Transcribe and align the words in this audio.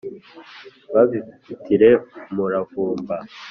Babivugutire 0.93 1.89
umuravumba 2.29 3.15